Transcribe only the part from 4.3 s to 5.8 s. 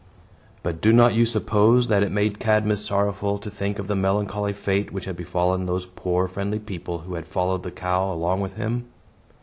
fate which had befallen